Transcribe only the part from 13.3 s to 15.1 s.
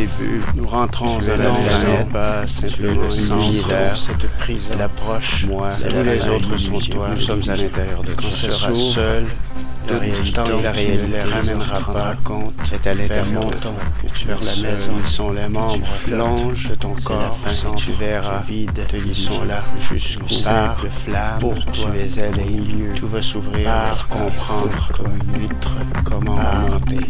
mon temps que tu vers la maison. Ils